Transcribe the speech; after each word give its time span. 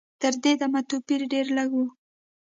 تر 0.21 0.33
دې 0.43 0.53
دمه 0.59 0.81
توپیر 0.89 1.21
ډېر 1.31 1.45
لږ 1.57 1.69
و. 1.75 1.79